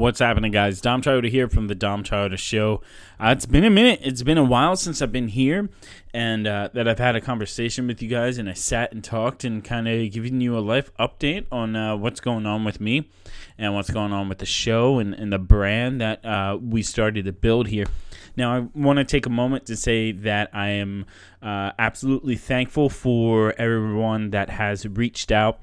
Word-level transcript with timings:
What's 0.00 0.18
happening, 0.18 0.50
guys? 0.50 0.80
Dom 0.80 1.02
Toyota 1.02 1.28
here 1.28 1.46
from 1.46 1.66
the 1.66 1.74
Dom 1.74 2.02
Toyota 2.02 2.38
Show. 2.38 2.80
Uh, 3.22 3.34
it's 3.36 3.44
been 3.44 3.64
a 3.64 3.70
minute. 3.70 4.00
It's 4.02 4.22
been 4.22 4.38
a 4.38 4.42
while 4.42 4.74
since 4.74 5.02
I've 5.02 5.12
been 5.12 5.28
here 5.28 5.68
and 6.14 6.46
uh, 6.46 6.70
that 6.72 6.88
I've 6.88 6.98
had 6.98 7.16
a 7.16 7.20
conversation 7.20 7.86
with 7.86 8.00
you 8.00 8.08
guys 8.08 8.38
and 8.38 8.48
I 8.48 8.54
sat 8.54 8.92
and 8.92 9.04
talked 9.04 9.44
and 9.44 9.62
kind 9.62 9.86
of 9.86 10.10
giving 10.10 10.40
you 10.40 10.56
a 10.56 10.60
life 10.60 10.90
update 10.96 11.44
on 11.52 11.76
uh, 11.76 11.98
what's 11.98 12.18
going 12.18 12.46
on 12.46 12.64
with 12.64 12.80
me 12.80 13.10
and 13.58 13.74
what's 13.74 13.90
going 13.90 14.14
on 14.14 14.30
with 14.30 14.38
the 14.38 14.46
show 14.46 15.00
and, 15.00 15.12
and 15.12 15.30
the 15.30 15.38
brand 15.38 16.00
that 16.00 16.24
uh, 16.24 16.56
we 16.58 16.82
started 16.82 17.26
to 17.26 17.32
build 17.32 17.68
here. 17.68 17.84
Now, 18.38 18.56
I 18.56 18.60
want 18.74 19.00
to 19.00 19.04
take 19.04 19.26
a 19.26 19.30
moment 19.30 19.66
to 19.66 19.76
say 19.76 20.12
that 20.12 20.48
I 20.54 20.68
am 20.68 21.04
uh, 21.42 21.72
absolutely 21.78 22.36
thankful 22.36 22.88
for 22.88 23.52
everyone 23.58 24.30
that 24.30 24.48
has 24.48 24.86
reached 24.86 25.30
out 25.30 25.60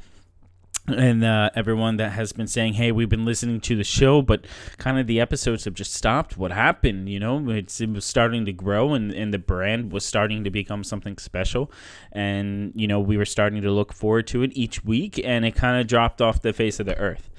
and 0.88 1.23
uh, 1.23 1.50
everyone 1.54 1.98
that 1.98 2.14
has 2.14 2.32
been 2.32 2.48
saying, 2.48 2.73
"Hey, 2.73 2.91
we've 2.91 3.09
been 3.09 3.26
listening 3.26 3.59
to 3.62 3.76
the 3.76 3.84
show, 3.84 4.22
but 4.22 4.46
kind 4.77 4.98
of 4.98 5.08
the 5.08 5.20
episodes 5.20 5.66
have 5.66 5.73
just 5.73 5.94
stopped. 5.94 6.38
What 6.38 6.52
happened? 6.52 7.10
You 7.10 7.20
know, 7.20 7.50
it's, 7.50 7.82
it 7.82 7.90
was 7.90 8.05
starting 8.05 8.46
to 8.46 8.54
grow, 8.54 8.94
and 8.94 9.13
and 9.13 9.34
the 9.34 9.40
brand 9.40 9.91
was 9.91 10.05
starting 10.05 10.44
to 10.46 10.50
become 10.50 10.84
something 10.84 11.18
special, 11.18 11.72
and 12.12 12.72
you 12.76 12.88
know, 12.88 13.00
we 13.00 13.18
were 13.18 13.26
starting 13.26 13.62
to 13.62 13.72
look 13.72 13.94
forward 13.94 14.27
to 14.27 14.44
it 14.44 14.52
each 14.54 14.84
week, 14.84 15.20
and 15.23 15.46
it 15.46 15.55
kind 15.55 15.80
of 15.80 15.88
dropped 15.88 16.22
off 16.22 16.41
the 16.41 16.54
face 16.54 16.80
of 16.80 16.86
the 16.86 16.98
earth." 16.98 17.30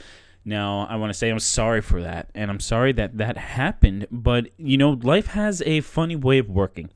Now, 0.45 0.87
I 0.88 0.96
want 0.96 1.10
to 1.10 1.19
say 1.19 1.29
I'm 1.29 1.38
sorry 1.41 1.80
for 1.80 2.02
that, 2.02 2.30
and 2.35 2.51
I'm 2.51 2.60
sorry 2.60 2.93
that 2.93 3.19
that 3.19 3.37
happened. 3.37 4.07
But 4.10 4.49
you 4.59 4.77
know, 4.77 4.91
life 4.91 5.29
has 5.29 5.62
a 5.65 5.80
funny 5.80 6.16
way 6.16 6.38
of 6.38 6.51
working 6.51 6.91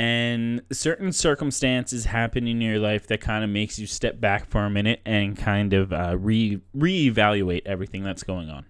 and 0.00 0.62
certain 0.72 1.12
circumstances 1.12 2.06
happen 2.06 2.48
in 2.48 2.58
your 2.62 2.78
life 2.78 3.06
that 3.08 3.20
kind 3.20 3.44
of 3.44 3.50
makes 3.50 3.78
you 3.78 3.86
step 3.86 4.18
back 4.18 4.46
for 4.46 4.64
a 4.64 4.70
minute 4.70 5.02
and 5.04 5.36
kind 5.36 5.74
of 5.74 5.92
uh, 5.92 6.16
re 6.18 6.58
reevaluate 6.74 7.60
everything 7.66 8.02
that's 8.02 8.22
going 8.22 8.48
on. 8.48 8.64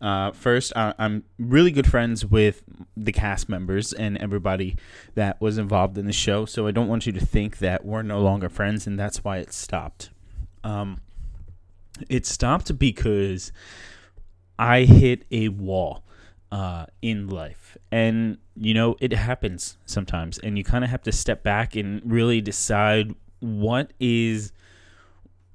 Uh, 0.00 0.32
first, 0.32 0.72
I- 0.74 0.94
I'm 0.98 1.24
really 1.38 1.70
good 1.70 1.86
friends 1.86 2.24
with 2.24 2.62
the 2.96 3.12
cast 3.12 3.50
members 3.50 3.92
and 3.92 4.16
everybody 4.16 4.78
that 5.16 5.38
was 5.38 5.58
involved 5.58 5.98
in 5.98 6.06
the 6.06 6.14
show, 6.14 6.46
so 6.46 6.66
I 6.66 6.70
don't 6.70 6.88
want 6.88 7.04
you 7.04 7.12
to 7.12 7.20
think 7.20 7.58
that 7.58 7.84
we're 7.84 8.00
no 8.00 8.22
longer 8.22 8.48
friends, 8.48 8.86
and 8.86 8.98
that's 8.98 9.22
why 9.22 9.36
it 9.36 9.52
stopped. 9.52 10.08
Um, 10.64 11.02
it 12.08 12.24
stopped 12.24 12.78
because 12.78 13.52
I 14.58 14.84
hit 14.84 15.26
a 15.30 15.48
wall 15.48 16.04
uh, 16.52 16.86
in 17.02 17.28
life. 17.28 17.76
And, 17.90 18.38
you 18.56 18.74
know, 18.74 18.96
it 19.00 19.12
happens 19.12 19.76
sometimes. 19.86 20.38
And 20.38 20.58
you 20.58 20.64
kind 20.64 20.84
of 20.84 20.90
have 20.90 21.02
to 21.02 21.12
step 21.12 21.42
back 21.42 21.76
and 21.76 22.02
really 22.04 22.40
decide 22.40 23.14
what 23.40 23.92
is 24.00 24.52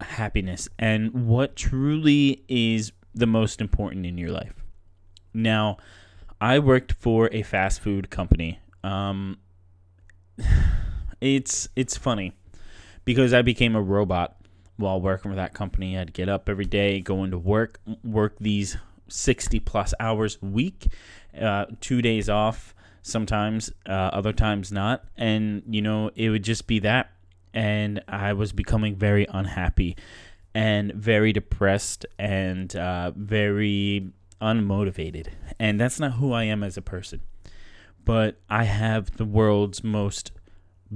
happiness 0.01 0.67
and 0.77 1.27
what 1.27 1.55
truly 1.55 2.43
is 2.47 2.91
the 3.13 3.27
most 3.27 3.61
important 3.61 4.05
in 4.05 4.17
your 4.17 4.31
life. 4.31 4.53
Now, 5.33 5.77
I 6.39 6.59
worked 6.59 6.93
for 6.93 7.29
a 7.31 7.43
fast 7.43 7.81
food 7.81 8.09
company. 8.09 8.59
Um, 8.83 9.37
it's 11.21 11.69
it's 11.75 11.97
funny 11.97 12.33
because 13.05 13.33
I 13.33 13.41
became 13.41 13.75
a 13.75 13.81
robot 13.81 14.37
while 14.77 14.99
working 14.99 15.31
for 15.31 15.35
that 15.35 15.53
company. 15.53 15.97
I'd 15.97 16.13
get 16.13 16.27
up 16.27 16.49
every 16.49 16.65
day, 16.65 16.99
go 16.99 17.23
into 17.23 17.37
work, 17.37 17.79
work 18.03 18.35
these 18.39 18.77
60 19.07 19.59
plus 19.61 19.93
hours 19.99 20.37
a 20.41 20.45
week, 20.45 20.87
uh, 21.39 21.65
two 21.81 22.01
days 22.01 22.29
off 22.29 22.73
sometimes, 23.01 23.71
uh, 23.87 23.91
other 23.91 24.33
times 24.33 24.71
not. 24.71 25.05
And, 25.15 25.63
you 25.69 25.81
know, 25.81 26.11
it 26.15 26.29
would 26.29 26.43
just 26.43 26.67
be 26.67 26.79
that. 26.79 27.11
And 27.53 28.03
I 28.07 28.33
was 28.33 28.51
becoming 28.51 28.95
very 28.95 29.27
unhappy 29.29 29.95
and 30.53 30.93
very 30.93 31.31
depressed 31.31 32.05
and 32.17 32.75
uh, 32.75 33.11
very 33.15 34.11
unmotivated. 34.41 35.27
And 35.59 35.79
that's 35.79 35.99
not 35.99 36.13
who 36.13 36.33
I 36.33 36.43
am 36.45 36.63
as 36.63 36.77
a 36.77 36.81
person. 36.81 37.21
But 38.03 38.39
I 38.49 38.63
have 38.63 39.17
the 39.17 39.25
world's 39.25 39.83
most 39.83 40.31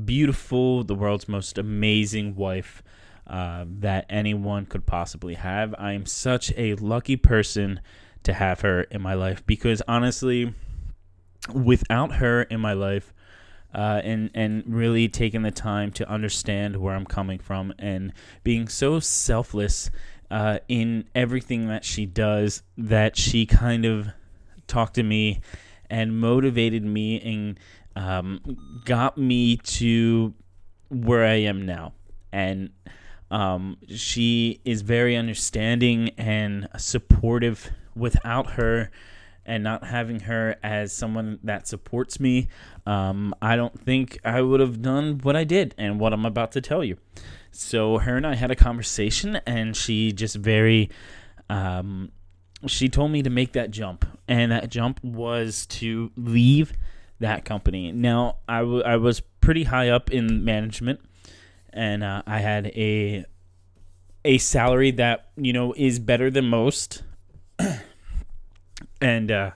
beautiful, 0.05 0.83
the 0.83 0.95
world's 0.95 1.27
most 1.27 1.57
amazing 1.57 2.35
wife 2.35 2.83
uh, 3.29 3.65
that 3.67 4.05
anyone 4.09 4.65
could 4.65 4.85
possibly 4.85 5.35
have. 5.35 5.75
I 5.77 5.93
am 5.93 6.05
such 6.05 6.51
a 6.57 6.73
lucky 6.75 7.15
person 7.15 7.79
to 8.23 8.33
have 8.33 8.61
her 8.61 8.81
in 8.83 9.01
my 9.01 9.13
life 9.13 9.45
because 9.45 9.81
honestly, 9.87 10.53
without 11.53 12.15
her 12.15 12.43
in 12.43 12.59
my 12.59 12.73
life, 12.73 13.13
uh, 13.73 14.01
and 14.03 14.31
and 14.33 14.63
really 14.65 15.07
taking 15.07 15.43
the 15.43 15.51
time 15.51 15.91
to 15.91 16.09
understand 16.09 16.75
where 16.77 16.95
I'm 16.95 17.05
coming 17.05 17.37
from 17.37 17.71
and 17.77 18.13
being 18.43 18.67
so 18.67 18.99
selfless 18.99 19.91
uh, 20.31 20.59
in 20.67 21.07
everything 21.13 21.67
that 21.67 21.85
she 21.85 22.07
does 22.07 22.63
that 22.77 23.15
she 23.15 23.45
kind 23.45 23.85
of 23.85 24.07
talked 24.65 24.95
to 24.95 25.03
me 25.03 25.41
and 25.89 26.19
motivated 26.19 26.83
me 26.83 27.21
and 27.21 27.59
um, 27.95 28.81
got 28.85 29.17
me 29.17 29.57
to 29.57 30.33
where 30.89 31.25
I 31.25 31.35
am 31.35 31.65
now 31.65 31.93
and 32.31 32.71
um, 33.31 33.77
she 33.87 34.61
is 34.65 34.81
very 34.81 35.15
understanding 35.15 36.09
and 36.17 36.67
supportive. 36.77 37.71
Without 37.95 38.51
her 38.51 38.91
and 39.45 39.63
not 39.63 39.83
having 39.83 40.21
her 40.21 40.55
as 40.63 40.93
someone 40.93 41.39
that 41.43 41.67
supports 41.67 42.19
me, 42.19 42.47
um, 42.85 43.35
I 43.41 43.55
don't 43.55 43.77
think 43.77 44.19
I 44.23 44.41
would 44.41 44.59
have 44.61 44.81
done 44.81 45.19
what 45.21 45.35
I 45.35 45.43
did 45.43 45.75
and 45.77 45.99
what 45.99 46.13
I'm 46.13 46.25
about 46.25 46.53
to 46.53 46.61
tell 46.61 46.83
you. 46.83 46.97
So, 47.51 47.97
her 47.97 48.15
and 48.15 48.25
I 48.25 48.35
had 48.35 48.51
a 48.51 48.55
conversation, 48.55 49.37
and 49.45 49.75
she 49.75 50.11
just 50.11 50.35
very. 50.35 50.89
Um, 51.49 52.11
she 52.67 52.89
told 52.89 53.11
me 53.11 53.23
to 53.23 53.29
make 53.29 53.53
that 53.53 53.71
jump, 53.71 54.05
and 54.27 54.51
that 54.51 54.69
jump 54.69 55.03
was 55.03 55.65
to 55.67 56.11
leave 56.15 56.73
that 57.19 57.43
company. 57.45 57.91
Now, 57.91 58.37
I, 58.47 58.59
w- 58.59 58.83
I 58.83 58.97
was 58.97 59.19
pretty 59.19 59.63
high 59.63 59.89
up 59.89 60.11
in 60.11 60.43
management 60.43 60.99
and 61.73 62.03
uh, 62.03 62.23
I 62.25 62.39
had 62.39 62.67
a 62.67 63.25
a 64.25 64.37
salary 64.37 64.91
that 64.91 65.29
you 65.35 65.53
know 65.53 65.73
is 65.77 65.99
better 65.99 66.29
than 66.29 66.45
most, 66.45 67.03
and 69.01 69.31
uh, 69.31 69.51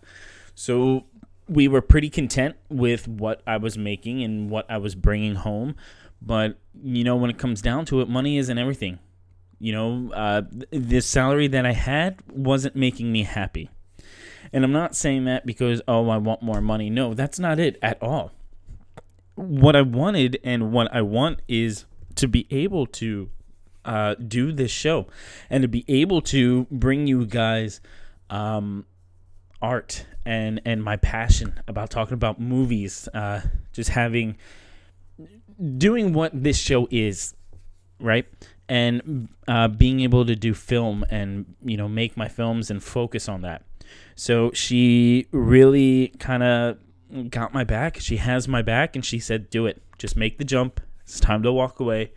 so 0.55 1.05
we 1.49 1.67
were 1.67 1.81
pretty 1.81 2.09
content 2.09 2.55
with 2.69 3.07
what 3.07 3.41
I 3.45 3.57
was 3.57 3.77
making 3.77 4.23
and 4.23 4.49
what 4.49 4.65
I 4.69 4.77
was 4.77 4.95
bringing 4.95 5.35
home. 5.35 5.75
But 6.21 6.57
you 6.81 7.03
know, 7.03 7.15
when 7.15 7.29
it 7.29 7.37
comes 7.37 7.61
down 7.61 7.85
to 7.85 8.01
it, 8.01 8.09
money 8.09 8.37
isn't 8.37 8.57
everything. 8.57 8.99
You 9.59 9.71
know, 9.71 10.11
uh, 10.13 10.41
the 10.71 11.01
salary 11.01 11.47
that 11.47 11.65
I 11.65 11.73
had 11.73 12.19
wasn't 12.29 12.75
making 12.75 13.11
me 13.11 13.23
happy. 13.23 13.69
And 14.51 14.63
I'm 14.63 14.71
not 14.71 14.95
saying 14.95 15.25
that 15.25 15.45
because, 15.45 15.81
oh, 15.87 16.09
I 16.09 16.17
want 16.17 16.41
more 16.41 16.61
money. 16.61 16.89
No, 16.89 17.13
that's 17.13 17.39
not 17.39 17.59
it 17.59 17.79
at 17.81 18.01
all. 18.01 18.31
What 19.35 19.75
I 19.75 19.81
wanted 19.81 20.39
and 20.43 20.71
what 20.71 20.93
I 20.93 21.01
want 21.01 21.41
is 21.47 21.85
to 22.15 22.27
be 22.27 22.47
able 22.51 22.85
to 22.87 23.29
uh, 23.85 24.15
do 24.15 24.51
this 24.51 24.71
show 24.71 25.07
and 25.49 25.61
to 25.61 25.67
be 25.67 25.83
able 25.87 26.21
to 26.21 26.67
bring 26.71 27.07
you 27.07 27.25
guys 27.25 27.81
um, 28.29 28.85
art 29.61 30.05
and 30.25 30.61
and 30.65 30.83
my 30.83 30.97
passion 30.97 31.59
about 31.67 31.89
talking 31.89 32.13
about 32.13 32.39
movies, 32.39 33.07
uh, 33.13 33.41
just 33.71 33.89
having 33.89 34.37
doing 35.77 36.13
what 36.13 36.31
this 36.33 36.57
show 36.57 36.87
is, 36.91 37.35
right? 37.99 38.25
And 38.69 39.29
uh, 39.47 39.67
being 39.67 39.99
able 39.99 40.25
to 40.25 40.35
do 40.35 40.53
film 40.53 41.05
and 41.09 41.55
you 41.63 41.77
know 41.77 41.87
make 41.87 42.15
my 42.15 42.27
films 42.27 42.69
and 42.69 42.83
focus 42.83 43.27
on 43.27 43.41
that. 43.41 43.63
So 44.15 44.51
she 44.51 45.27
really 45.31 46.13
kind 46.19 46.43
of 46.43 46.77
got 47.29 47.53
my 47.53 47.63
back. 47.63 47.99
She 47.99 48.17
has 48.17 48.47
my 48.47 48.61
back, 48.61 48.95
and 48.95 49.03
she 49.03 49.19
said, 49.19 49.49
"Do 49.49 49.65
it. 49.65 49.81
Just 49.97 50.15
make 50.15 50.37
the 50.37 50.45
jump. 50.45 50.79
It's 51.03 51.19
time 51.19 51.43
to 51.43 51.51
walk 51.51 51.79
away." 51.79 52.11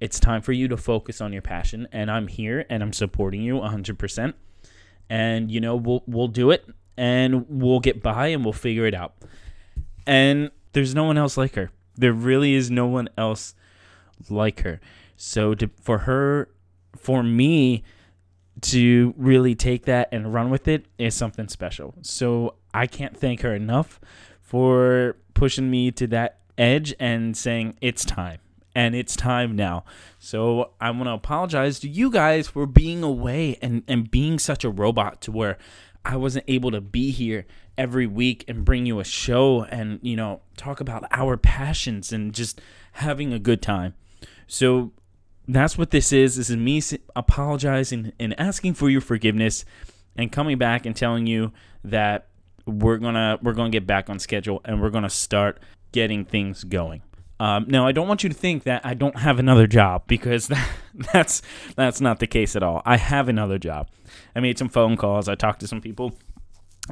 It's 0.00 0.20
time 0.20 0.42
for 0.42 0.52
you 0.52 0.68
to 0.68 0.76
focus 0.76 1.20
on 1.20 1.32
your 1.32 1.42
passion, 1.42 1.88
and 1.90 2.10
I'm 2.10 2.28
here 2.28 2.64
and 2.70 2.82
I'm 2.82 2.92
supporting 2.92 3.42
you 3.42 3.56
100%. 3.56 4.34
And 5.10 5.50
you 5.50 5.60
know, 5.60 5.74
we'll 5.74 6.04
we'll 6.06 6.28
do 6.28 6.50
it 6.50 6.66
and 6.96 7.46
we'll 7.48 7.80
get 7.80 8.02
by 8.02 8.28
and 8.28 8.44
we'll 8.44 8.52
figure 8.52 8.86
it 8.86 8.94
out. 8.94 9.14
And 10.06 10.50
there's 10.72 10.94
no 10.94 11.04
one 11.04 11.18
else 11.18 11.36
like 11.36 11.54
her. 11.54 11.70
There 11.96 12.12
really 12.12 12.54
is 12.54 12.70
no 12.70 12.86
one 12.86 13.08
else 13.16 13.54
like 14.28 14.60
her. 14.60 14.80
So 15.16 15.54
to, 15.54 15.70
for 15.80 15.98
her 15.98 16.50
for 16.96 17.22
me 17.22 17.82
to 18.60 19.14
really 19.16 19.54
take 19.54 19.84
that 19.86 20.08
and 20.12 20.34
run 20.34 20.50
with 20.50 20.68
it 20.68 20.86
is 20.98 21.14
something 21.14 21.48
special. 21.48 21.94
So 22.02 22.54
I 22.74 22.86
can't 22.86 23.16
thank 23.16 23.40
her 23.42 23.54
enough 23.54 24.00
for 24.40 25.16
pushing 25.34 25.70
me 25.70 25.90
to 25.92 26.06
that 26.08 26.40
edge 26.58 26.94
and 26.98 27.36
saying 27.36 27.76
it's 27.80 28.04
time 28.04 28.40
and 28.74 28.94
it's 28.94 29.16
time 29.16 29.56
now. 29.56 29.84
So 30.18 30.72
I 30.80 30.90
want 30.90 31.04
to 31.04 31.12
apologize 31.12 31.80
to 31.80 31.88
you 31.88 32.10
guys 32.10 32.48
for 32.48 32.66
being 32.66 33.02
away 33.02 33.58
and, 33.62 33.82
and 33.88 34.10
being 34.10 34.38
such 34.38 34.64
a 34.64 34.70
robot 34.70 35.20
to 35.22 35.32
where 35.32 35.58
I 36.04 36.16
wasn't 36.16 36.44
able 36.48 36.70
to 36.70 36.80
be 36.80 37.10
here 37.10 37.46
every 37.76 38.06
week 38.06 38.44
and 38.46 38.64
bring 38.64 38.86
you 38.86 39.00
a 39.00 39.04
show 39.04 39.64
and, 39.64 39.98
you 40.02 40.16
know, 40.16 40.42
talk 40.56 40.80
about 40.80 41.04
our 41.10 41.36
passions 41.36 42.12
and 42.12 42.32
just 42.32 42.60
having 42.92 43.32
a 43.32 43.38
good 43.38 43.62
time. 43.62 43.94
So 44.46 44.92
that's 45.46 45.76
what 45.76 45.90
this 45.90 46.12
is. 46.12 46.36
This 46.36 46.50
is 46.50 46.56
me 46.56 46.82
apologizing 47.16 48.12
and 48.18 48.38
asking 48.38 48.74
for 48.74 48.90
your 48.90 49.00
forgiveness 49.00 49.64
and 50.16 50.30
coming 50.30 50.58
back 50.58 50.86
and 50.86 50.94
telling 50.94 51.26
you 51.26 51.52
that 51.84 52.28
we're 52.66 52.98
gonna 52.98 53.38
we're 53.42 53.54
gonna 53.54 53.70
get 53.70 53.86
back 53.86 54.10
on 54.10 54.18
schedule 54.18 54.60
and 54.64 54.80
we're 54.82 54.90
gonna 54.90 55.08
start 55.08 55.58
getting 55.92 56.24
things 56.24 56.64
going. 56.64 57.02
Um, 57.40 57.66
now, 57.68 57.86
I 57.86 57.92
don't 57.92 58.08
want 58.08 58.24
you 58.24 58.28
to 58.28 58.34
think 58.34 58.64
that 58.64 58.84
I 58.84 58.94
don't 58.94 59.18
have 59.18 59.38
another 59.38 59.66
job 59.66 60.04
because 60.06 60.48
that, 60.48 60.68
that's 61.12 61.42
that's 61.76 62.00
not 62.00 62.18
the 62.18 62.26
case 62.26 62.56
at 62.56 62.62
all. 62.62 62.82
I 62.84 62.96
have 62.96 63.28
another 63.28 63.58
job. 63.58 63.88
I 64.34 64.40
made 64.40 64.58
some 64.58 64.68
phone 64.68 64.96
calls. 64.96 65.28
I 65.28 65.34
talked 65.34 65.60
to 65.60 65.68
some 65.68 65.80
people, 65.80 66.14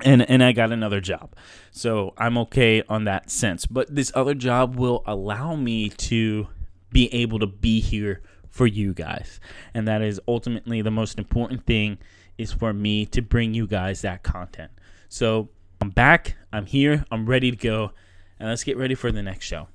and 0.05 0.29
and 0.31 0.43
I 0.43 0.53
got 0.53 0.71
another 0.71 1.01
job. 1.01 1.35
So 1.73 2.15
I'm 2.17 2.39
okay 2.39 2.83
on 2.89 3.05
that 3.05 3.31
sense. 3.31 3.67
But 3.67 3.95
this 3.95 4.13
other 4.15 4.35
job 4.35 4.77
will 4.77 5.03
allow 5.07 5.57
me 5.57 5.89
to 5.89 6.47
be 6.93 7.13
able 7.13 7.41
to 7.41 7.47
be 7.47 7.81
here 7.81 8.23
for 8.49 8.67
you 8.67 8.95
guys, 8.95 9.41
and 9.75 9.89
that 9.89 10.01
is 10.01 10.21
ultimately 10.29 10.81
the 10.81 10.91
most 10.91 11.19
important 11.19 11.67
thing. 11.67 11.99
Is 12.39 12.53
for 12.53 12.75
me 12.75 13.07
to 13.07 13.23
bring 13.23 13.55
you 13.55 13.67
guys 13.67 14.03
that 14.03 14.23
content. 14.23 14.71
So 15.09 15.49
I'm 15.81 15.89
back. 15.89 16.37
I'm 16.53 16.67
here. 16.67 17.07
I'm 17.11 17.27
ready 17.27 17.51
to 17.51 17.57
go. 17.57 17.93
And 18.39 18.49
let's 18.49 18.65
get 18.65 18.77
ready 18.77 18.95
for 18.95 19.11
the 19.13 19.23
next 19.23 19.47
show. 19.47 19.69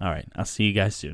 All 0.00 0.08
right. 0.08 0.26
I'll 0.34 0.44
see 0.44 0.64
you 0.64 0.72
guys 0.72 0.96
soon. 0.96 1.12